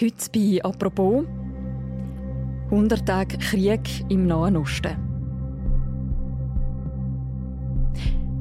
[0.00, 1.26] Heute bei «Apropos»
[2.70, 5.09] 100 Tage Krieg im Nahen Osten.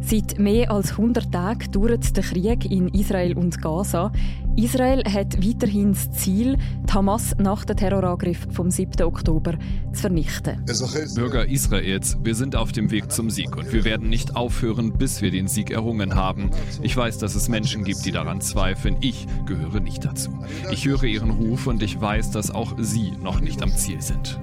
[0.09, 4.11] Seit mehr als 100 Tagen dauert der Krieg in Israel und Gaza.
[4.55, 6.57] Israel hat weiterhin das Ziel,
[6.89, 9.03] die Hamas nach dem Terrorangriff vom 7.
[9.03, 9.53] Oktober
[9.93, 10.65] zu vernichten.
[11.13, 15.21] Bürger Israels, wir sind auf dem Weg zum Sieg und wir werden nicht aufhören, bis
[15.21, 16.49] wir den Sieg errungen haben.
[16.81, 18.97] Ich weiß, dass es Menschen gibt, die daran zweifeln.
[19.01, 20.31] Ich gehöre nicht dazu.
[20.71, 24.39] Ich höre ihren Ruf und ich weiß, dass auch sie noch nicht am Ziel sind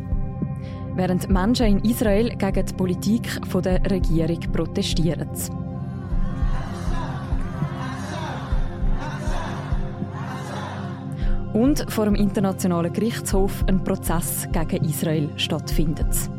[0.96, 5.28] während Menschen in Israel gegen die Politik der Regierung protestieren.
[11.52, 16.30] Und vor dem Internationalen Gerichtshof ein Prozess gegen Israel stattfindet.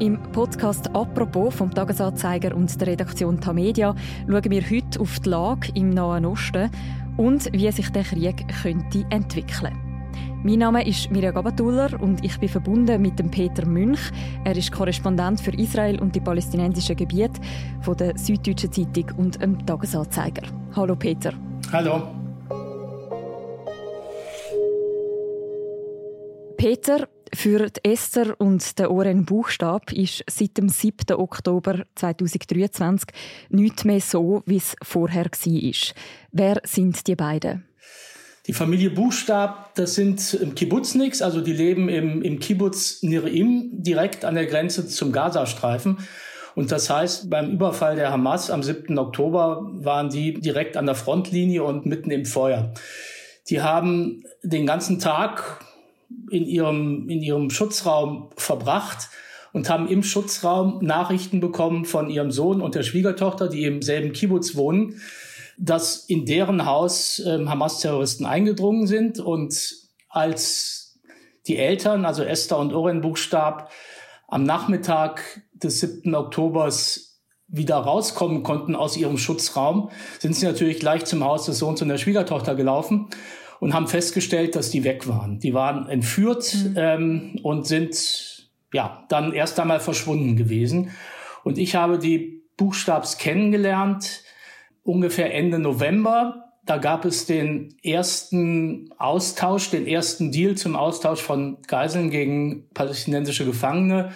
[0.00, 3.94] Im Podcast «Apropos» vom Tagesanzeiger und der Redaktion Tamedia
[4.28, 6.70] schauen wir heute auf die Lage im Nahen Osten
[7.16, 9.83] und wie sich der Krieg könnte entwickeln könnte.
[10.46, 14.10] Mein Name ist Mirja Gabatuller und ich bin verbunden mit dem Peter Münch.
[14.44, 17.40] Er ist Korrespondent für Israel und die palästinensischen Gebiete
[17.80, 20.42] von der Süddeutschen Zeitung und dem Tagesanzeiger.
[20.76, 21.32] Hallo Peter.
[21.72, 22.08] Hallo.
[26.58, 31.16] Peter, für Esther und den Oren Buchstab ist seit dem 7.
[31.16, 33.08] Oktober 2023
[33.48, 35.94] nichts mehr so, wie es vorher war.
[36.32, 37.64] Wer sind die beiden?
[38.46, 44.34] Die Familie Buchstab, das sind Kibbutzniks, also die leben im, im Kibbutz Nirim, direkt an
[44.34, 45.98] der Grenze zum Gazastreifen.
[46.54, 48.98] Und das heißt, beim Überfall der Hamas am 7.
[48.98, 52.74] Oktober waren die direkt an der Frontlinie und mitten im Feuer.
[53.48, 55.64] Die haben den ganzen Tag
[56.30, 59.08] in ihrem, in ihrem Schutzraum verbracht
[59.54, 64.12] und haben im Schutzraum Nachrichten bekommen von ihrem Sohn und der Schwiegertochter, die im selben
[64.12, 65.00] Kibbutz wohnen
[65.58, 69.74] dass in deren Haus ähm, Hamas-Terroristen eingedrungen sind und
[70.08, 71.00] als
[71.46, 73.70] die Eltern, also Esther und Oren Buchstab,
[74.28, 76.14] am Nachmittag des 7.
[76.14, 81.82] Oktobers wieder rauskommen konnten aus ihrem Schutzraum, sind sie natürlich gleich zum Haus des Sohns
[81.82, 83.10] und der Schwiegertochter gelaufen
[83.60, 85.38] und haben festgestellt, dass die weg waren.
[85.38, 86.74] Die waren entführt mhm.
[86.76, 90.90] ähm, und sind ja dann erst einmal verschwunden gewesen.
[91.44, 94.23] Und ich habe die Buchstabs kennengelernt
[94.84, 96.52] ungefähr Ende November.
[96.64, 103.44] Da gab es den ersten Austausch, den ersten Deal zum Austausch von Geiseln gegen palästinensische
[103.44, 104.12] Gefangene.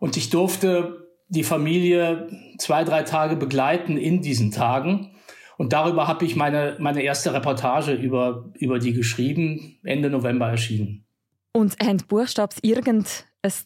[0.00, 5.14] Und ich durfte die Familie zwei, drei Tage begleiten in diesen Tagen.
[5.56, 11.04] Und darüber habe ich meine, meine erste Reportage über, über die geschrieben, Ende November erschienen.
[11.52, 13.04] Und haben Buchstabs irgendein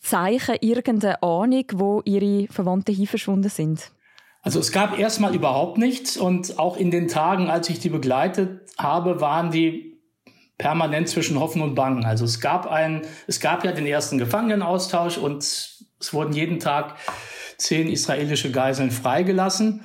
[0.01, 3.93] Zeichen, irgendeine Ahnung, wo ihre Verwandten hier verschwunden sind?
[4.43, 8.61] Also es gab erstmal überhaupt nichts und auch in den Tagen, als ich die begleitet
[8.77, 10.01] habe, waren die
[10.59, 12.05] permanent zwischen Hoffen und Bangen.
[12.05, 16.97] Also es gab ein, es gab ja den ersten Gefangenenaustausch und es wurden jeden Tag
[17.57, 19.83] zehn israelische Geiseln freigelassen.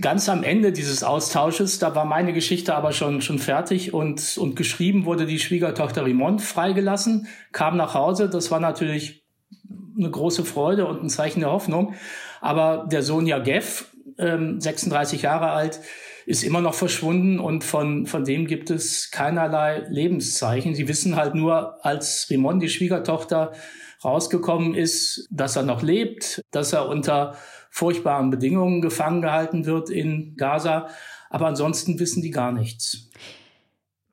[0.00, 4.56] Ganz am Ende dieses Austausches, da war meine Geschichte aber schon, schon fertig und, und
[4.56, 8.28] geschrieben wurde die Schwiegertochter Rimont freigelassen, kam nach Hause.
[8.28, 9.24] Das war natürlich
[9.96, 11.94] eine große Freude und ein Zeichen der Hoffnung.
[12.42, 13.86] Aber der Sohn Jagev,
[14.18, 15.80] ähm, 36 Jahre alt,
[16.26, 20.74] ist immer noch verschwunden und von, von dem gibt es keinerlei Lebenszeichen.
[20.74, 23.52] Sie wissen halt nur, als Rimon, die Schwiegertochter,
[24.04, 27.36] rausgekommen ist, dass er noch lebt, dass er unter
[27.70, 30.88] furchtbaren Bedingungen gefangen gehalten wird in Gaza.
[31.30, 33.08] Aber ansonsten wissen die gar nichts.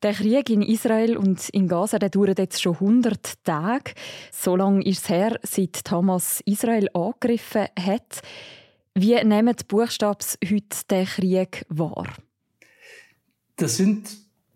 [0.02, 3.92] Der Krieg in Israel und in Gaza der dauert jetzt schon 100 Tage.
[4.32, 8.22] So lange ist es her, seit Hamas Israel angegriffen hat.
[8.96, 12.08] Wie nehmen die Buchstabs heute den Krieg wahr?
[13.58, 14.10] Das sind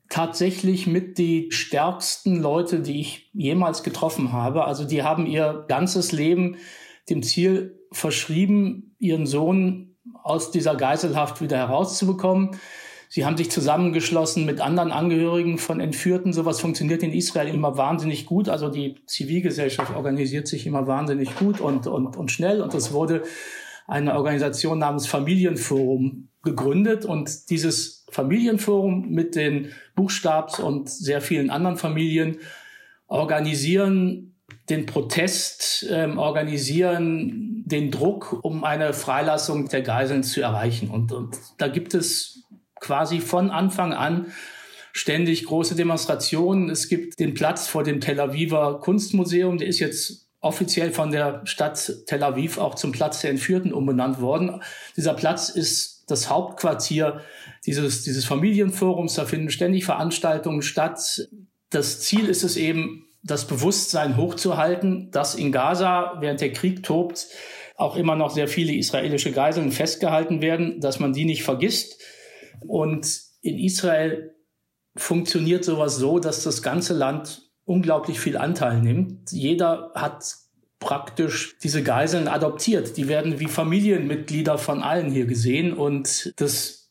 [0.07, 4.63] tatsächlich mit die stärksten Leute, die ich jemals getroffen habe.
[4.63, 6.55] Also die haben ihr ganzes Leben
[7.09, 12.51] dem Ziel verschrieben, ihren Sohn aus dieser Geiselhaft wieder herauszubekommen.
[13.13, 16.33] Sie haben sich zusammengeschlossen mit anderen Angehörigen von Entführten.
[16.33, 18.49] Sowas funktioniert in Israel immer wahnsinnig gut.
[18.49, 22.59] Also die Zivilgesellschaft organisiert sich immer wahnsinnig gut und, und, und schnell.
[22.59, 23.21] Und es wurde
[23.85, 27.05] eine Organisation namens Familienforum gegründet.
[27.05, 32.39] Und dieses Familienforum mit den Buchstabs und sehr vielen anderen Familien
[33.05, 34.33] organisieren
[34.69, 40.89] den Protest, ähm, organisieren den Druck, um eine Freilassung der Geiseln zu erreichen.
[40.89, 42.42] Und, und da gibt es
[42.83, 44.31] quasi von Anfang an
[44.91, 46.69] ständig große Demonstrationen.
[46.69, 51.41] Es gibt den Platz vor dem Tel Aviver Kunstmuseum, der ist jetzt offiziell von der
[51.45, 54.61] Stadt Tel Aviv auch zum Platz der Entführten umbenannt worden.
[54.95, 57.21] Dieser Platz ist das Hauptquartier
[57.65, 59.15] dieses, dieses Familienforums.
[59.15, 61.29] Da finden ständig Veranstaltungen statt.
[61.69, 67.27] Das Ziel ist es eben, das Bewusstsein hochzuhalten, dass in Gaza, während der Krieg tobt,
[67.77, 72.01] auch immer noch sehr viele israelische Geiseln festgehalten werden, dass man die nicht vergisst.
[72.61, 74.33] Und in Israel
[74.95, 79.31] funktioniert sowas so, dass das ganze Land unglaublich viel Anteil nimmt.
[79.31, 80.35] Jeder hat
[80.79, 82.97] praktisch diese Geiseln adoptiert.
[82.97, 85.73] Die werden wie Familienmitglieder von allen hier gesehen.
[85.73, 86.89] Und das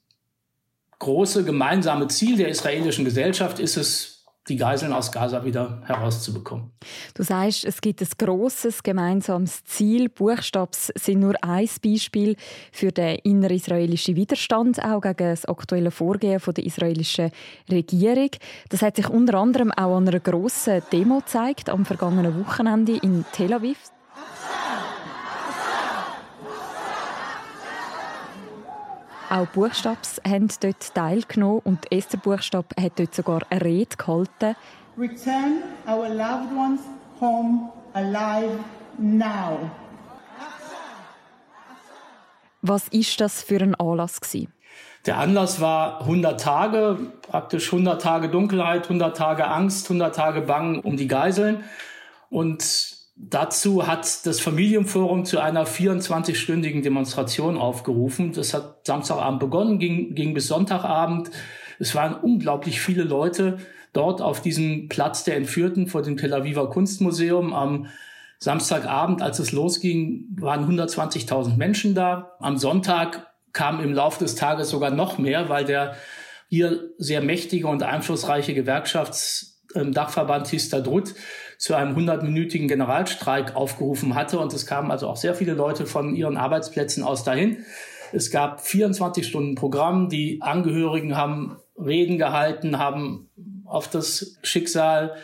[0.99, 4.12] große gemeinsame Ziel der israelischen Gesellschaft ist es,
[4.49, 6.73] die Geiseln aus Gaza wieder herauszubekommen.
[7.15, 10.09] Du sagst, es gibt ein großes gemeinsames Ziel.
[10.09, 12.37] Buchstabs sind nur ein Beispiel
[12.73, 17.31] für den innerisraelischen Widerstand, auch gegen das aktuelle Vorgehen der israelischen
[17.71, 18.31] Regierung.
[18.69, 23.25] Das hat sich unter anderem auch an einer grossen Demo gezeigt am vergangenen Wochenende in
[23.33, 23.79] Tel Aviv.
[29.33, 34.55] Auch Buchstabs haben dort teilgenommen und Esther Buchstab hat dort sogar eine Rede gehalten.
[34.99, 36.81] Return our loved ones
[37.19, 38.59] home alive
[38.99, 39.71] now.
[42.61, 44.53] Was ist das für ein Anlass gewesen?
[45.07, 50.81] Der Anlass war 100 Tage, praktisch 100 Tage Dunkelheit, 100 Tage Angst, 100 Tage Bangen
[50.81, 51.65] um die Geiseln.
[52.29, 58.33] Und Dazu hat das Familienforum zu einer 24-stündigen Demonstration aufgerufen.
[58.33, 61.31] Das hat Samstagabend begonnen, ging, ging bis Sonntagabend.
[61.79, 63.59] Es waren unglaublich viele Leute
[63.93, 67.53] dort auf diesem Platz der Entführten vor dem Tel Aviver Kunstmuseum.
[67.53, 67.87] Am
[68.39, 72.33] Samstagabend, als es losging, waren 120.000 Menschen da.
[72.41, 75.97] Am Sonntag kamen im Laufe des Tages sogar noch mehr, weil der
[76.49, 78.55] hier sehr mächtige und einflussreiche
[79.73, 81.15] Gewerkschaftsdachverband Histadrut
[81.59, 84.39] zu einem 100-minütigen Generalstreik aufgerufen hatte.
[84.39, 87.65] Und es kamen also auch sehr viele Leute von ihren Arbeitsplätzen aus dahin.
[88.13, 90.09] Es gab 24 Stunden Programm.
[90.09, 93.31] Die Angehörigen haben Reden gehalten, haben
[93.65, 95.15] auf das Schicksal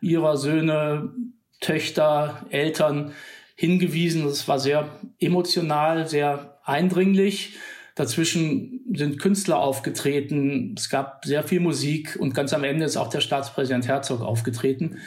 [0.00, 1.12] ihrer Söhne,
[1.60, 3.12] Töchter, Eltern
[3.56, 4.26] hingewiesen.
[4.26, 7.56] Es war sehr emotional, sehr eindringlich.
[7.94, 10.74] Dazwischen sind Künstler aufgetreten.
[10.76, 14.98] Es gab sehr viel Musik und ganz am Ende ist auch der Staatspräsident Herzog aufgetreten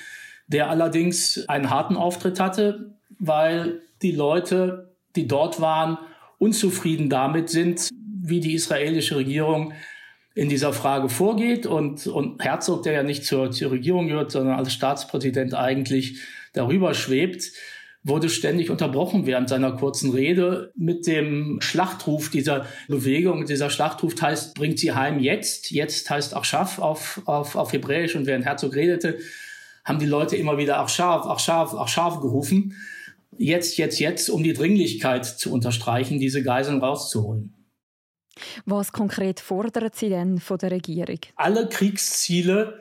[0.48, 5.98] der allerdings einen harten Auftritt hatte, weil die Leute, die dort waren,
[6.40, 7.90] unzufrieden damit sind,
[8.22, 9.74] wie die israelische Regierung
[10.36, 11.66] in dieser Frage vorgeht.
[11.66, 16.22] Und, und Herzog, der ja nicht zur, zur Regierung gehört, sondern als Staatspräsident eigentlich
[16.54, 17.52] darüber schwebt,
[18.08, 23.46] wurde ständig unterbrochen während seiner kurzen Rede mit dem Schlachtruf dieser Bewegung.
[23.46, 25.72] Dieser Schlachtruf heißt, bringt sie heim jetzt.
[25.72, 28.16] Jetzt heißt Achschaff auf, auf, auf Hebräisch.
[28.16, 29.18] Und während Herzog redete,
[29.84, 32.76] haben die Leute immer wieder ach scharf, ach scharf, ach scharf gerufen.
[33.38, 37.54] Jetzt, jetzt, jetzt, um die Dringlichkeit zu unterstreichen, diese Geiseln rauszuholen.
[38.66, 41.20] Was konkret fordern Sie denn von der Regierung?
[41.36, 42.80] Alle Kriegsziele,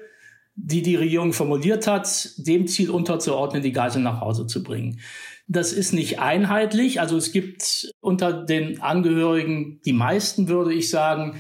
[0.56, 5.00] die die Regierung formuliert hat, dem Ziel unterzuordnen, die Geiseln nach Hause zu bringen.
[5.47, 7.00] Das ist nicht einheitlich.
[7.00, 11.38] Also es gibt unter den Angehörigen, die meisten würde ich sagen,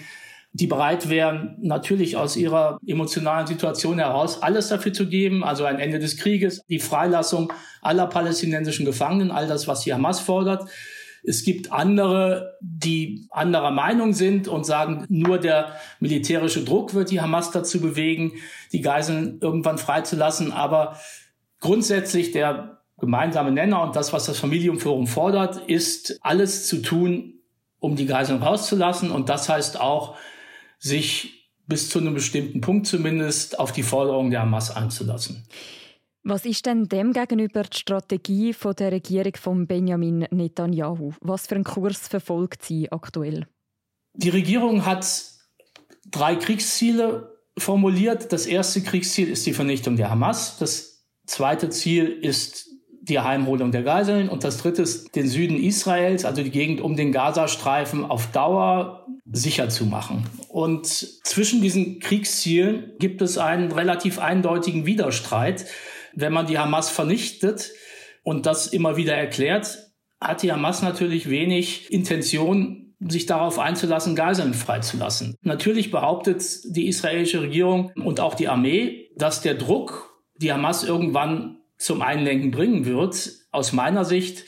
[0.52, 5.78] die bereit wären, natürlich aus ihrer emotionalen Situation heraus alles dafür zu geben, also ein
[5.78, 7.52] Ende des Krieges, die Freilassung
[7.82, 10.70] aller palästinensischen Gefangenen, all das, was die Hamas fordert.
[11.26, 17.20] Es gibt andere, die anderer Meinung sind und sagen, nur der militärische Druck wird die
[17.20, 18.32] Hamas dazu bewegen,
[18.72, 20.52] die Geiseln irgendwann freizulassen.
[20.52, 20.96] Aber
[21.60, 27.34] grundsätzlich der gemeinsame Nenner und das, was das Familienforum fordert, ist alles zu tun,
[27.80, 29.10] um die Geiseln rauszulassen.
[29.10, 30.16] Und das heißt auch,
[30.78, 35.46] sich bis zu einem bestimmten Punkt zumindest auf die Forderungen der Hamas einzulassen.
[36.28, 41.12] Was ist denn dem gegenüber die Strategie der Regierung von Benjamin Netanyahu?
[41.20, 43.46] Was für einen Kurs verfolgt sie aktuell?
[44.14, 45.06] Die Regierung hat
[46.10, 48.32] drei Kriegsziele formuliert.
[48.32, 50.58] Das erste Kriegsziel ist die Vernichtung der Hamas.
[50.58, 52.70] Das zweite Ziel ist
[53.02, 54.28] die Heimholung der Geiseln.
[54.28, 59.06] Und das dritte ist, den Süden Israels, also die Gegend um den Gazastreifen, auf Dauer
[59.30, 60.24] sicher zu machen.
[60.48, 65.66] Und zwischen diesen Kriegszielen gibt es einen relativ eindeutigen Widerstreit.
[66.16, 67.72] Wenn man die Hamas vernichtet
[68.22, 69.78] und das immer wieder erklärt,
[70.20, 75.36] hat die Hamas natürlich wenig Intention, sich darauf einzulassen, Geiseln freizulassen.
[75.42, 81.58] Natürlich behauptet die israelische Regierung und auch die Armee, dass der Druck die Hamas irgendwann
[81.76, 83.32] zum Einlenken bringen wird.
[83.52, 84.44] Aus meiner Sicht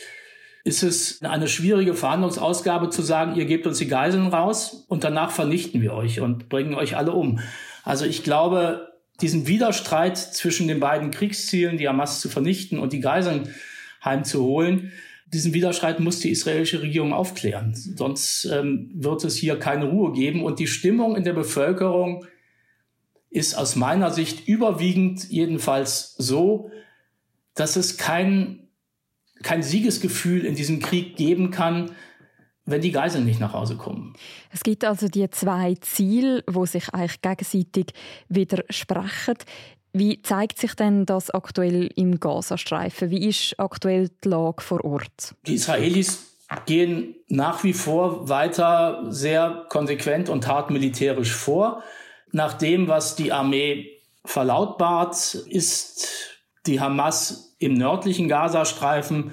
[0.64, 5.30] ist es eine schwierige Verhandlungsausgabe zu sagen, ihr gebt uns die Geiseln raus und danach
[5.30, 7.40] vernichten wir euch und bringen euch alle um.
[7.84, 8.87] Also ich glaube,
[9.20, 13.54] diesen Widerstreit zwischen den beiden Kriegszielen, die Hamas zu vernichten und die Geiseln
[14.04, 14.92] heimzuholen,
[15.32, 17.74] Diesen Widerstreit muss die israelische Regierung aufklären.
[17.74, 20.42] Sonst ähm, wird es hier keine Ruhe geben.
[20.42, 22.24] Und die Stimmung in der Bevölkerung
[23.28, 26.70] ist aus meiner Sicht überwiegend jedenfalls so,
[27.54, 28.68] dass es kein,
[29.42, 31.92] kein Siegesgefühl in diesem Krieg geben kann,
[32.68, 34.14] wenn die Geiseln nicht nach Hause kommen.
[34.52, 37.86] Es gibt also die zwei Ziele, wo sich eigentlich gegenseitig
[38.28, 39.36] widersprechen.
[39.92, 43.10] Wie zeigt sich denn das aktuell im Gazastreifen?
[43.10, 45.34] Wie ist aktuell die Lage vor Ort?
[45.46, 46.26] Die Israelis
[46.66, 51.82] gehen nach wie vor weiter sehr konsequent und hart militärisch vor.
[52.32, 59.32] Nach dem, was die Armee verlautbart, ist die Hamas im nördlichen Gazastreifen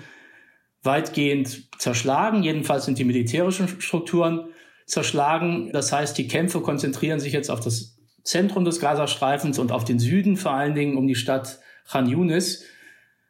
[0.85, 2.43] weitgehend zerschlagen.
[2.43, 4.45] Jedenfalls sind die militärischen Strukturen
[4.85, 5.71] zerschlagen.
[5.71, 9.99] Das heißt, die Kämpfe konzentrieren sich jetzt auf das Zentrum des Gazastreifens und auf den
[9.99, 12.65] Süden, vor allen Dingen um die Stadt Khan Yunis.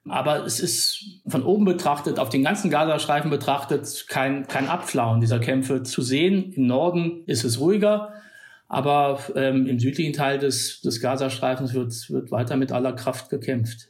[0.08, 5.40] Aber es ist von oben betrachtet, auf den ganzen Gazastreifen betrachtet, kein, kein Abflauen dieser
[5.40, 6.54] Kämpfe zu sehen.
[6.54, 8.14] Im Norden ist es ruhiger,
[8.68, 13.90] aber ähm, im südlichen Teil des, des Gazastreifens wird, wird weiter mit aller Kraft gekämpft.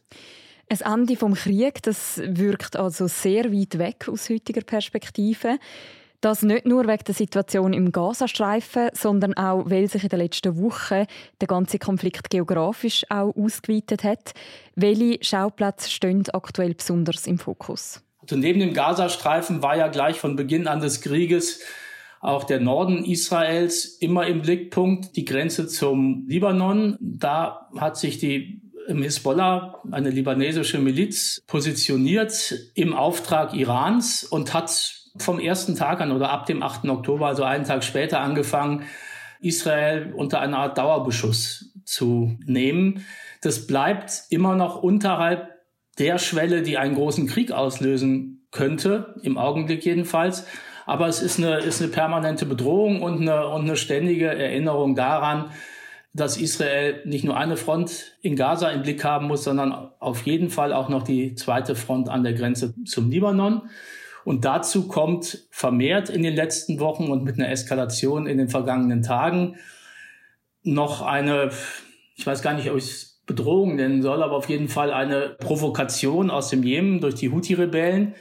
[0.68, 5.60] Ein Ende vom Krieg, das wirkt also sehr weit weg aus heutiger Perspektive.
[6.22, 10.60] Das nicht nur wegen der Situation im Gazastreifen, sondern auch, weil sich in den letzten
[10.60, 11.06] Wochen
[11.40, 14.32] der ganze Konflikt geografisch auch ausgeweitet hat.
[14.76, 18.02] Welche Schauplätze stehen aktuell besonders im Fokus?
[18.22, 21.60] Also neben dem Gazastreifen war ja gleich von Beginn an des Krieges
[22.22, 26.98] auch der Norden Israels immer im Blickpunkt, die Grenze zum Libanon.
[27.00, 34.96] Da hat sich die im Hisbollah, eine libanesische Miliz, positioniert im Auftrag Irans und hat
[35.18, 36.86] vom ersten Tag an oder ab dem 8.
[36.90, 38.84] Oktober, also einen Tag später, angefangen,
[39.40, 43.06] Israel unter einer Art Dauerbeschuss zu nehmen.
[43.42, 45.52] Das bleibt immer noch unterhalb
[45.98, 50.46] der Schwelle, die einen großen Krieg auslösen könnte, im Augenblick jedenfalls.
[50.86, 55.52] Aber es ist eine, ist eine permanente Bedrohung und eine, und eine ständige Erinnerung daran,
[56.16, 60.50] dass Israel nicht nur eine Front in Gaza im Blick haben muss, sondern auf jeden
[60.50, 63.70] Fall auch noch die zweite Front an der Grenze zum Libanon.
[64.24, 69.02] Und dazu kommt vermehrt in den letzten Wochen und mit einer Eskalation in den vergangenen
[69.02, 69.58] Tagen
[70.64, 71.52] noch eine,
[72.16, 75.36] ich weiß gar nicht, ob ich es Bedrohung nennen soll, aber auf jeden Fall eine
[75.40, 78.16] Provokation aus dem Jemen durch die Houthi-Rebellen,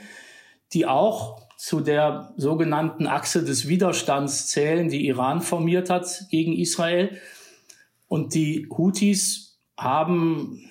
[0.73, 7.21] die auch zu der sogenannten Achse des Widerstands zählen, die Iran formiert hat gegen Israel.
[8.15, 10.71] Und die Houthis haben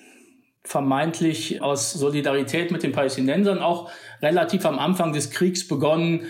[0.62, 3.90] vermeintlich aus Solidarität mit den Palästinensern auch
[4.22, 6.22] relativ am Anfang des Kriegs begonnen,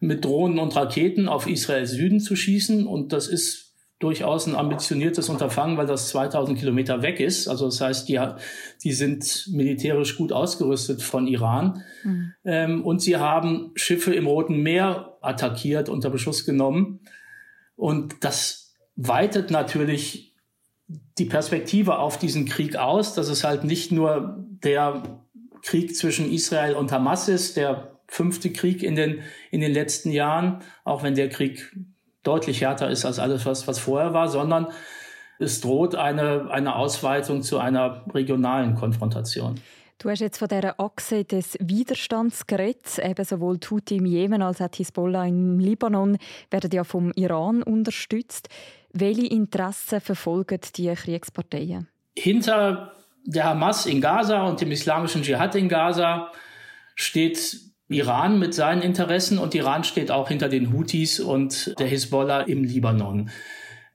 [0.00, 2.86] mit Drohnen und Raketen auf Israels Süden zu schießen.
[2.86, 7.48] Und das ist durchaus ein ambitioniertes Unterfangen, weil das 2000 Kilometer weg ist.
[7.48, 8.18] Also das heißt, die,
[8.82, 11.82] die sind militärisch gut ausgerüstet von Iran.
[12.02, 12.32] Mhm.
[12.46, 17.00] Ähm, und sie haben Schiffe im Roten Meer attackiert, unter Beschuss genommen.
[17.76, 20.32] Und das weitet natürlich
[20.88, 25.02] die Perspektive auf diesen Krieg aus, dass es halt nicht nur der
[25.62, 30.60] Krieg zwischen Israel und Hamas ist, der fünfte Krieg in den, in den letzten Jahren,
[30.84, 31.76] auch wenn der Krieg
[32.22, 34.68] deutlich härter ist als alles, was, was vorher war, sondern
[35.38, 39.60] es droht eine, eine Ausweitung zu einer regionalen Konfrontation.
[39.98, 42.98] Du hast jetzt von dieser Achse des Widerstands geredet.
[43.02, 46.18] Eben sowohl Houthi im Jemen als auch Hisbollah im Libanon
[46.50, 48.48] werden ja vom Iran unterstützt.
[48.98, 51.86] Welche Interessen verfolgen die Kriegsparteien?
[52.16, 52.92] Hinter
[53.26, 56.32] der Hamas in Gaza und dem islamischen Dschihad in Gaza
[56.94, 62.42] steht Iran mit seinen Interessen und Iran steht auch hinter den Houthis und der Hisbollah
[62.42, 63.28] im Libanon.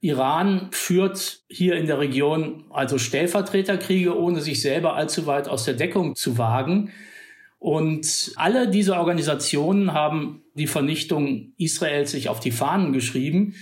[0.01, 5.73] Iran führt hier in der Region also Stellvertreterkriege, ohne sich selber allzu weit aus der
[5.73, 6.91] Deckung zu wagen.
[7.57, 13.55] Und alle diese Organisationen haben die Vernichtung Israels sich auf die Fahnen geschrieben.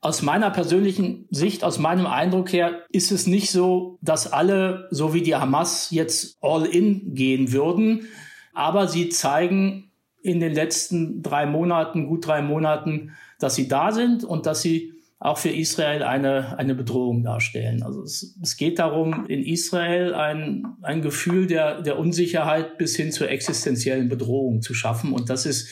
[0.00, 5.14] Aus meiner persönlichen Sicht, aus meinem Eindruck her, ist es nicht so, dass alle, so
[5.14, 8.08] wie die Hamas, jetzt all in gehen würden.
[8.52, 9.90] Aber sie zeigen
[10.22, 14.92] in den letzten drei Monaten, gut drei Monaten, dass sie da sind und dass sie
[15.18, 17.82] auch für Israel eine, eine Bedrohung darstellen.
[17.82, 23.12] Also es, es geht darum, in Israel ein, ein Gefühl der, der Unsicherheit bis hin
[23.12, 25.12] zur existenziellen Bedrohung zu schaffen.
[25.12, 25.68] Und das ist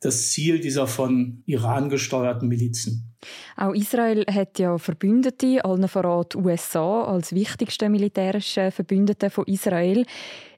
[0.00, 3.14] das Ziel dieser von Iran gesteuerten Milizen.
[3.56, 10.04] Auch Israel hat ja Verbündete, allen voran die USA als wichtigste militärische Verbündete von Israel.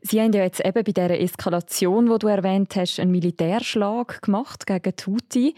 [0.02, 4.66] Sie haben ja jetzt eben bei dieser Eskalation, die du erwähnt hast, einen Militärschlag gemacht
[4.66, 5.54] gegen die Houthi.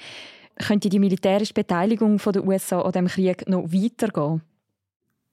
[0.56, 4.42] Könnte die militärische Beteiligung der USA an dem Krieg noch weitergehen?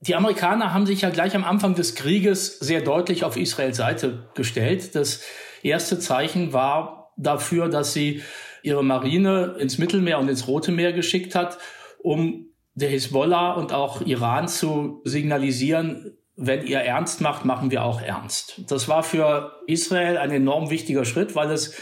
[0.01, 4.29] Die Amerikaner haben sich ja gleich am Anfang des Krieges sehr deutlich auf Israels Seite
[4.35, 4.95] gestellt.
[4.95, 5.21] Das
[5.63, 8.21] erste Zeichen war dafür, dass sie
[8.63, 11.57] ihre Marine ins Mittelmeer und ins Rote Meer geschickt hat,
[11.99, 17.99] um der Hisbollah und auch Iran zu signalisieren, wenn ihr ernst macht, machen wir auch
[17.99, 18.61] ernst.
[18.67, 21.75] Das war für Israel ein enorm wichtiger Schritt, weil es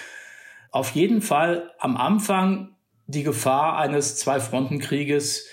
[0.71, 2.75] auf jeden Fall am Anfang
[3.07, 5.47] die Gefahr eines Zwei-Fronten-Krieges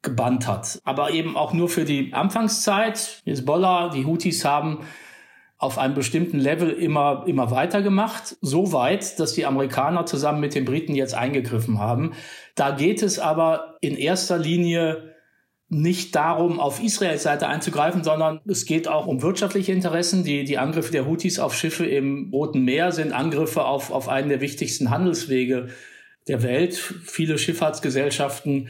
[0.00, 0.80] gebannt hat.
[0.84, 3.22] Aber eben auch nur für die Anfangszeit.
[3.26, 4.86] Hezbollah, die Houthis haben
[5.58, 8.36] auf einem bestimmten Level immer, immer weitergemacht.
[8.40, 12.12] So weit, dass die Amerikaner zusammen mit den Briten jetzt eingegriffen haben.
[12.54, 15.14] Da geht es aber in erster Linie
[15.68, 20.24] nicht darum, auf Israels Seite einzugreifen, sondern es geht auch um wirtschaftliche Interessen.
[20.24, 24.30] Die, die Angriffe der Houthis auf Schiffe im Roten Meer sind Angriffe auf, auf einen
[24.30, 25.68] der wichtigsten Handelswege
[26.26, 26.74] der Welt.
[26.74, 28.68] Viele Schifffahrtsgesellschaften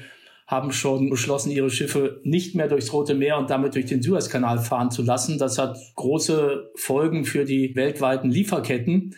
[0.48, 4.58] haben schon beschlossen, ihre Schiffe nicht mehr durchs Rote Meer und damit durch den Suezkanal
[4.58, 5.38] fahren zu lassen.
[5.38, 9.14] Das hat große Folgen für die weltweiten Lieferketten.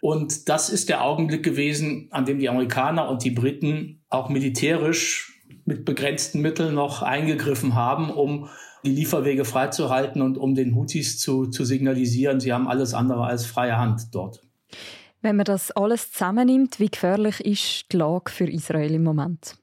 [0.00, 5.38] Und das ist der Augenblick gewesen, an dem die Amerikaner und die Briten auch militärisch
[5.66, 8.48] mit begrenzten Mitteln noch eingegriffen haben, um
[8.82, 13.44] die Lieferwege freizuhalten und um den Houthis zu, zu signalisieren, sie haben alles andere als
[13.44, 14.40] freie Hand dort.
[15.20, 19.56] Wenn man das alles zusammennimmt, wie gefährlich ist die Lage für Israel im Moment?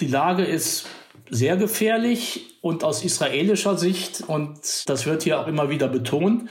[0.00, 0.86] Die Lage ist
[1.30, 6.48] sehr gefährlich und aus israelischer Sicht, und das wird hier auch immer wieder betont,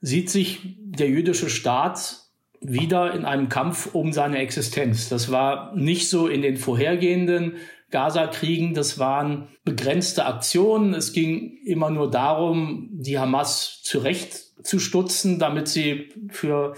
[0.00, 2.18] sieht sich der jüdische Staat
[2.60, 5.08] wieder in einem Kampf um seine Existenz.
[5.08, 7.56] Das war nicht so in den vorhergehenden
[7.90, 8.74] Gaza-Kriegen.
[8.74, 10.94] Das waren begrenzte Aktionen.
[10.94, 16.74] Es ging immer nur darum, die Hamas zurechtzustutzen, damit sie für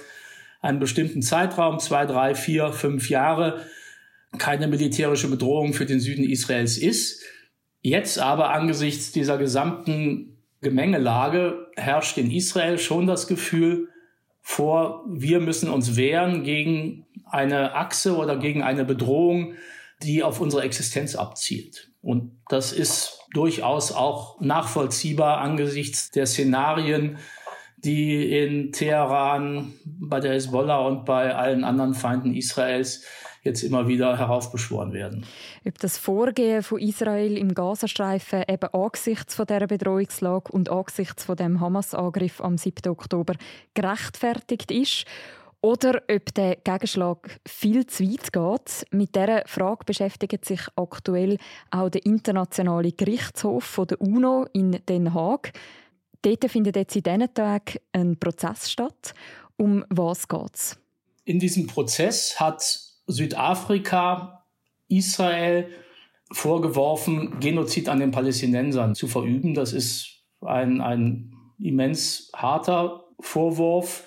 [0.60, 3.60] einen bestimmten Zeitraum, zwei, drei, vier, fünf Jahre,
[4.38, 7.22] keine militärische Bedrohung für den Süden Israels ist.
[7.80, 13.88] Jetzt aber angesichts dieser gesamten Gemengelage herrscht in Israel schon das Gefühl
[14.40, 19.54] vor, wir müssen uns wehren gegen eine Achse oder gegen eine Bedrohung,
[20.02, 21.90] die auf unsere Existenz abzielt.
[22.00, 27.18] Und das ist durchaus auch nachvollziehbar angesichts der Szenarien,
[27.78, 33.04] die in Teheran, bei der Hezbollah und bei allen anderen Feinden Israels
[33.42, 35.26] jetzt immer wieder heraufbeschworen werden.
[35.66, 41.36] Ob das Vorgehen von Israel im Gazastreifen eben angesichts von dieser Bedrohungslage und angesichts von
[41.36, 42.90] dem Hamas-Angriff am 7.
[42.90, 43.34] Oktober
[43.74, 45.04] gerechtfertigt ist
[45.60, 48.86] oder ob der Gegenschlag viel zu weit geht.
[48.90, 51.38] Mit dieser Frage beschäftigt sich aktuell
[51.70, 55.52] auch der Internationale Gerichtshof von der UNO in Den Haag.
[56.22, 59.14] Dort findet jetzt in diesen Tagen ein Prozess statt.
[59.56, 60.78] Um was geht es?
[61.24, 64.44] In diesem Prozess hat Südafrika
[64.88, 65.68] Israel
[66.30, 69.54] vorgeworfen, Genozid an den Palästinensern zu verüben.
[69.54, 74.06] Das ist ein, ein immens harter Vorwurf.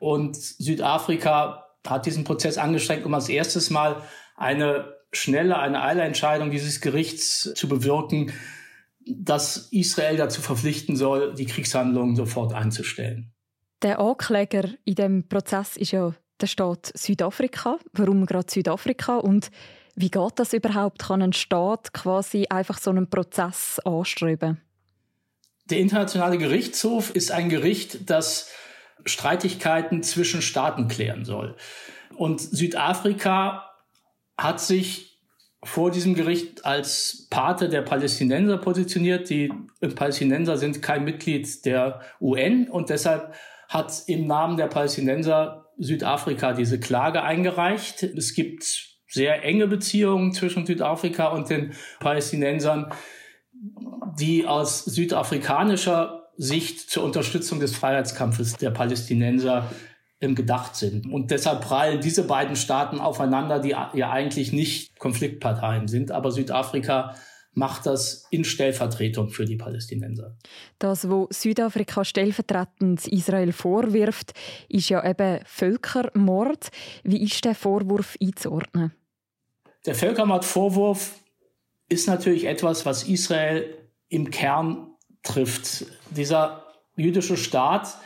[0.00, 4.02] Und Südafrika hat diesen Prozess angestrengt, um als erstes Mal
[4.36, 8.32] eine schnelle, eine Eilentscheidung dieses Gerichts zu bewirken,
[9.06, 13.32] dass Israel dazu verpflichten soll, die Kriegshandlungen sofort einzustellen.
[13.82, 17.78] Der Ankläger in dem Prozess ist ja da steht Südafrika.
[17.92, 19.16] Warum gerade Südafrika?
[19.16, 19.50] Und
[19.94, 21.00] wie geht das überhaupt?
[21.00, 24.60] Kann ein Staat quasi einfach so einen Prozess anstreben?
[25.70, 28.50] Der Internationale Gerichtshof ist ein Gericht, das
[29.04, 31.56] Streitigkeiten zwischen Staaten klären soll.
[32.14, 33.70] Und Südafrika
[34.36, 35.18] hat sich
[35.62, 39.28] vor diesem Gericht als Pate der Palästinenser positioniert.
[39.30, 43.34] Die Palästinenser sind kein Mitglied der UN und deshalb
[43.68, 48.02] hat im Namen der Palästinenser Südafrika diese Klage eingereicht.
[48.02, 52.92] Es gibt sehr enge Beziehungen zwischen Südafrika und den Palästinensern,
[54.18, 59.70] die aus südafrikanischer Sicht zur Unterstützung des Freiheitskampfes der Palästinenser
[60.20, 61.06] gedacht sind.
[61.06, 66.10] Und deshalb prallen diese beiden Staaten aufeinander, die ja eigentlich nicht Konfliktparteien sind.
[66.10, 67.14] Aber Südafrika
[67.56, 70.36] macht das in Stellvertretung für die Palästinenser.
[70.78, 74.34] Das, was Südafrika stellvertretend Israel vorwirft,
[74.68, 76.68] ist ja eben Völkermord.
[77.02, 78.92] Wie ist der Vorwurf einzuordnen?
[79.86, 81.14] Der Völkermordvorwurf
[81.88, 83.74] ist natürlich etwas, was Israel
[84.08, 84.88] im Kern
[85.22, 85.86] trifft.
[86.10, 86.62] Dieser
[86.94, 87.96] jüdische Staat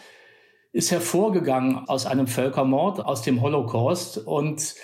[0.72, 4.18] ist hervorgegangen aus einem Völkermord, aus dem Holocaust.
[4.18, 4.76] Und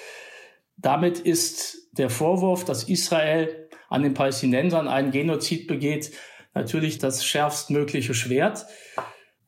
[0.77, 6.13] damit ist der Vorwurf, dass Israel an den Palästinensern einen Genozid begeht,
[6.55, 8.67] natürlich das schärfstmögliche Schwert.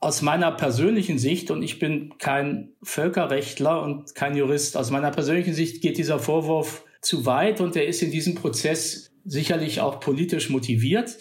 [0.01, 5.55] Aus meiner persönlichen Sicht, und ich bin kein Völkerrechtler und kein Jurist, aus meiner persönlichen
[5.55, 10.51] Sicht geht dieser Vorwurf zu weit und er ist in diesem Prozess sicherlich auch politisch
[10.51, 11.17] motiviert.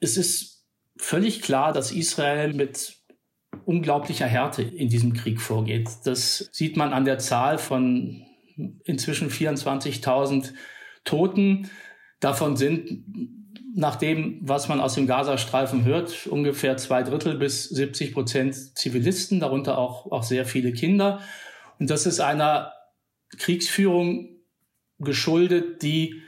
[0.00, 0.64] Es ist
[0.96, 2.96] völlig klar, dass Israel mit
[3.64, 5.88] unglaublicher Härte in diesem Krieg vorgeht.
[6.04, 8.22] Das sieht man an der Zahl von
[8.84, 10.52] inzwischen 24.000
[11.04, 11.70] Toten.
[12.20, 13.04] Davon sind
[13.74, 19.40] nach dem, was man aus dem Gazastreifen hört, ungefähr zwei Drittel bis 70 Prozent Zivilisten,
[19.40, 21.20] darunter auch, auch sehr viele Kinder.
[21.78, 22.72] Und das ist einer
[23.36, 24.30] Kriegsführung
[24.98, 26.22] geschuldet, die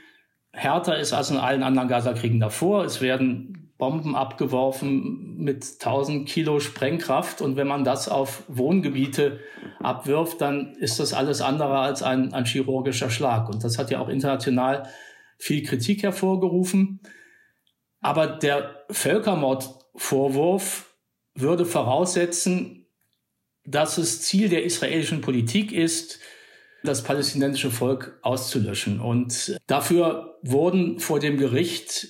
[0.53, 2.85] härter ist als in allen anderen Gazakriegen davor.
[2.85, 7.41] Es werden Bomben abgeworfen mit 1000 Kilo Sprengkraft.
[7.41, 9.39] Und wenn man das auf Wohngebiete
[9.79, 13.49] abwirft, dann ist das alles andere als ein, ein chirurgischer Schlag.
[13.49, 14.87] Und das hat ja auch international
[15.41, 16.99] viel Kritik hervorgerufen.
[17.99, 20.95] Aber der Völkermordvorwurf
[21.33, 22.85] würde voraussetzen,
[23.65, 26.19] dass es Ziel der israelischen Politik ist,
[26.83, 28.99] das palästinensische Volk auszulöschen.
[28.99, 32.07] Und dafür wurden vor dem Gericht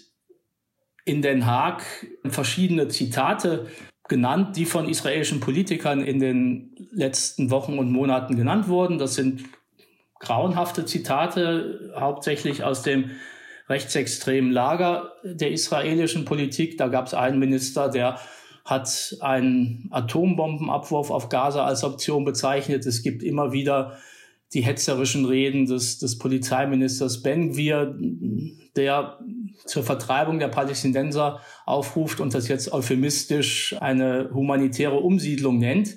[1.06, 1.84] in Den Haag
[2.26, 3.67] verschiedene Zitate
[4.08, 8.98] genannt, die von israelischen Politikern in den letzten Wochen und Monaten genannt wurden.
[8.98, 9.46] Das sind
[10.22, 13.12] grauenhafte Zitate, hauptsächlich aus dem
[13.68, 16.78] rechtsextremen Lager der israelischen Politik.
[16.78, 18.20] Da gab es einen Minister, der
[18.66, 22.86] hat einen Atombombenabwurf auf Gaza als Option bezeichnet.
[22.86, 23.98] Es gibt immer wieder
[24.54, 27.98] die hetzerischen Reden des, des Polizeiministers Ben Gvir,
[28.76, 29.20] der
[29.66, 35.96] zur Vertreibung der Palästinenser aufruft und das jetzt euphemistisch eine humanitäre Umsiedlung nennt.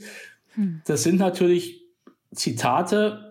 [0.55, 0.83] Hm.
[0.87, 1.83] Das sind natürlich
[2.33, 3.24] Zitate,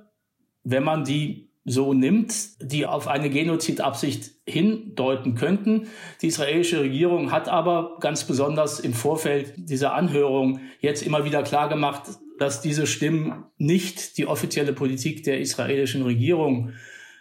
[0.63, 5.87] wenn man die so nimmt, die auf eine Genozidabsicht hindeuten könnten.
[6.21, 12.03] Die israelische Regierung hat aber ganz besonders im Vorfeld dieser Anhörung jetzt immer wieder klargemacht,
[12.37, 16.73] dass diese Stimmen nicht die offizielle Politik der israelischen Regierung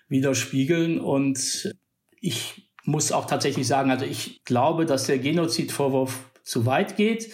[0.08, 0.98] widerspiegeln.
[0.98, 1.72] Und
[2.20, 7.30] ich muss auch tatsächlich sagen, also ich glaube, dass der Genozidvorwurf zu weit geht.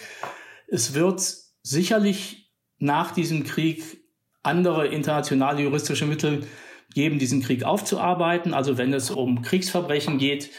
[0.67, 1.21] Es wird
[1.63, 3.98] sicherlich nach diesem Krieg
[4.43, 6.47] andere internationale juristische Mittel
[6.93, 8.53] geben, diesen Krieg aufzuarbeiten.
[8.53, 10.51] Also wenn es um Kriegsverbrechen geht,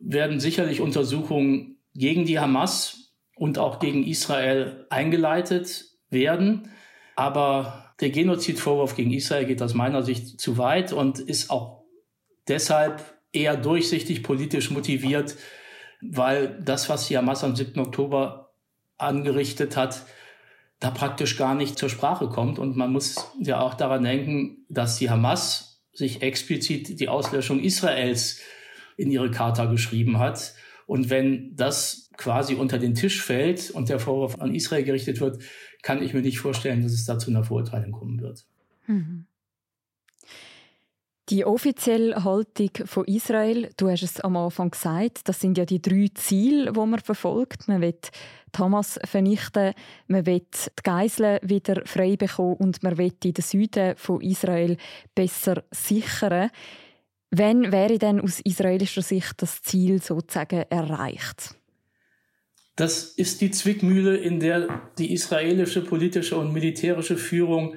[0.00, 6.70] werden sicherlich Untersuchungen gegen die Hamas und auch gegen Israel eingeleitet werden.
[7.14, 11.84] Aber der Genozidvorwurf gegen Israel geht aus meiner Sicht zu weit und ist auch
[12.48, 15.36] deshalb eher durchsichtig politisch motiviert,
[16.00, 17.80] weil das, was die Hamas am 7.
[17.80, 18.52] Oktober
[18.98, 20.02] angerichtet hat,
[20.80, 22.58] da praktisch gar nicht zur Sprache kommt.
[22.58, 28.40] Und man muss ja auch daran denken, dass die Hamas sich explizit die Auslöschung Israels
[28.96, 30.54] in ihre Charta geschrieben hat.
[30.86, 35.42] Und wenn das quasi unter den Tisch fällt und der Vorwurf an Israel gerichtet wird,
[35.82, 38.44] kann ich mir nicht vorstellen, dass es da zu einer Verurteilung kommen wird.
[38.86, 39.26] Mhm.
[41.28, 45.82] Die offizielle Haltung von Israel, du hast es am Anfang gesagt, das sind ja die
[45.82, 47.66] drei Ziele, die man verfolgt.
[47.66, 47.98] Man will
[48.56, 49.74] Hamas vernichten,
[50.06, 54.76] man will die Geiseln wieder frei bekommen und man will den Süden von Israel
[55.14, 56.50] besser sichern.
[57.32, 61.56] Wann wäre denn aus israelischer Sicht das Ziel sozusagen erreicht?
[62.76, 67.74] Das ist die Zwickmühle, in der die israelische politische und militärische Führung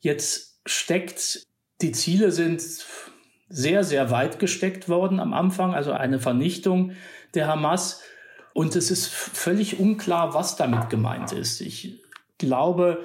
[0.00, 1.46] jetzt steckt.
[1.82, 2.62] Die Ziele sind
[3.48, 6.92] sehr, sehr weit gesteckt worden am Anfang, also eine Vernichtung
[7.34, 8.00] der Hamas.
[8.54, 11.60] Und es ist völlig unklar, was damit gemeint ist.
[11.60, 12.02] Ich
[12.38, 13.04] glaube,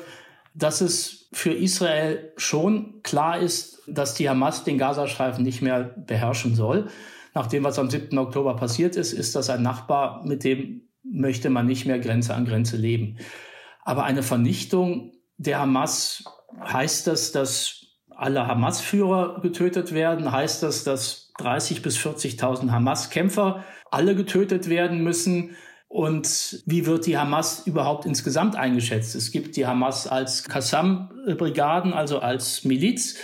[0.53, 6.55] dass es für Israel schon klar ist, dass die Hamas den Gazastreifen nicht mehr beherrschen
[6.55, 6.87] soll.
[7.33, 8.17] Nach dem, was am 7.
[8.17, 12.45] Oktober passiert ist, ist das ein Nachbar, mit dem möchte man nicht mehr Grenze an
[12.45, 13.17] Grenze leben.
[13.83, 16.23] Aber eine Vernichtung der Hamas
[16.59, 17.86] heißt das, dass
[18.17, 20.31] alle Hamas-Führer getötet werden?
[20.31, 25.55] Heißt das, dass 30 bis 40.000 Hamas-Kämpfer alle getötet werden müssen?
[25.87, 29.15] Und wie wird die Hamas überhaupt insgesamt eingeschätzt?
[29.15, 33.17] Es gibt die Hamas als Qassam-Brigaden, also als Miliz.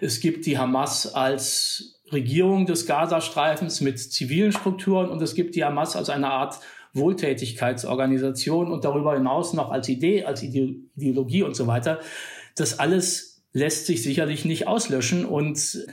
[0.00, 5.64] Es gibt die Hamas als Regierung des Gazastreifens mit zivilen Strukturen und es gibt die
[5.64, 6.58] Hamas als eine Art
[6.94, 12.00] Wohltätigkeitsorganisation und darüber hinaus noch als Idee, als Ideologie und so weiter.
[12.56, 15.24] Das alles lässt sich sicherlich nicht auslöschen.
[15.24, 15.86] Und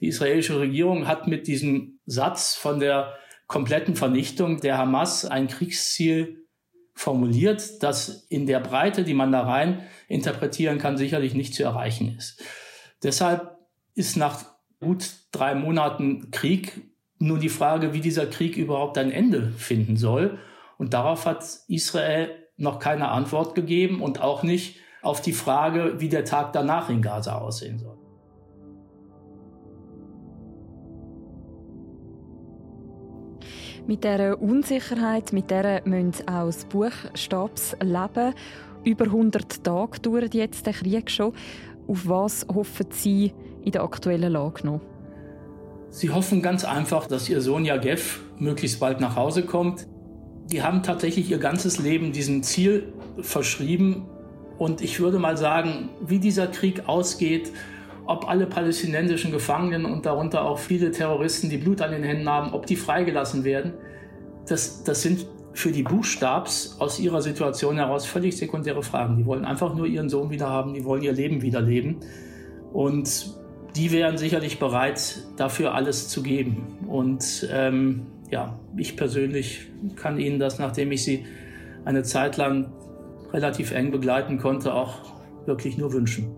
[0.00, 3.14] die israelische Regierung hat mit diesem Satz von der
[3.46, 6.46] kompletten Vernichtung der Hamas ein Kriegsziel
[6.94, 12.14] formuliert, das in der Breite, die man da rein interpretieren kann, sicherlich nicht zu erreichen
[12.16, 12.42] ist.
[13.02, 13.58] Deshalb
[13.94, 14.44] ist nach
[14.80, 16.82] gut drei Monaten Krieg
[17.18, 20.38] nur die Frage, wie dieser Krieg überhaupt ein Ende finden soll.
[20.76, 26.08] Und darauf hat Israel noch keine Antwort gegeben und auch nicht, auf die Frage, wie
[26.08, 27.98] der Tag danach in Gaza aussehen soll.
[33.86, 38.32] Mit dieser Unsicherheit, mit der müssen auch das leben.
[38.84, 41.32] Über 100 Tage dauert jetzt der Krieg schon.
[41.88, 43.32] Auf was hoffen Sie
[43.64, 44.80] in der aktuellen Lage noch?
[45.90, 49.88] Sie hoffen ganz einfach, dass Ihr Sohn Jagev möglichst bald nach Hause kommt.
[50.46, 54.06] Die haben tatsächlich ihr ganzes Leben diesem Ziel verschrieben.
[54.62, 57.50] Und ich würde mal sagen, wie dieser Krieg ausgeht,
[58.06, 62.52] ob alle palästinensischen Gefangenen und darunter auch viele Terroristen, die Blut an den Händen haben,
[62.52, 63.72] ob die freigelassen werden,
[64.46, 69.16] das, das sind für die Buchstabs aus ihrer Situation heraus völlig sekundäre Fragen.
[69.16, 71.96] Die wollen einfach nur ihren Sohn wieder haben, die wollen ihr Leben wieder leben.
[72.72, 73.34] Und
[73.74, 76.78] die wären sicherlich bereit, dafür alles zu geben.
[76.86, 81.26] Und ähm, ja, ich persönlich kann Ihnen das, nachdem ich Sie
[81.84, 82.70] eine Zeit lang
[83.32, 84.94] relativ eng begleiten konnte, auch
[85.46, 86.34] wirklich nur wünschen.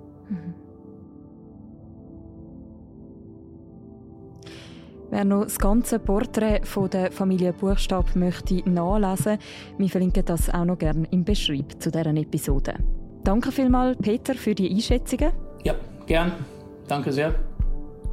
[5.11, 9.38] Wer noch das ganze Porträt von der Familie Buchstab möchte nachlesen,
[9.78, 12.74] wir verlinken das auch noch gerne im Beschreib zu deren Episode.
[13.22, 15.33] Danke vielmals, Peter, für die Einschätzungen.
[15.62, 15.74] Ja,
[16.07, 16.33] gern.
[16.88, 17.35] Danke sehr.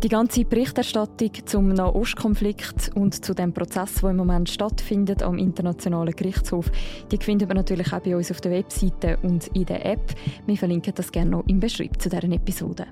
[0.04, 6.16] Die ganze Berichterstattung zum Nahostkonflikt und zu dem Prozess, der im Moment stattfindet am Internationalen
[6.16, 6.72] Gerichtshof,
[7.12, 10.02] die findet man natürlich auch bei uns auf der Webseite und in der App.
[10.48, 12.88] Wir verlinken das gerne noch im Beschreib zu deren Episode.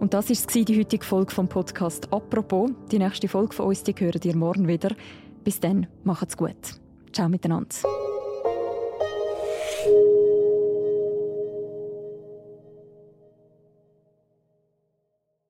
[0.00, 2.70] Und das war die heutige Folge vom Podcast «Apropos».
[2.90, 4.94] Die nächste Folge von uns die hören ihr morgen wieder.
[5.44, 6.56] Bis dann, macht's gut.
[7.12, 7.76] Ciao miteinander.